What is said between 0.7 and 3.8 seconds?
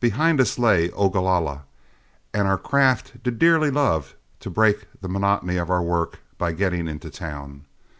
Ogalalla and our craft did dearly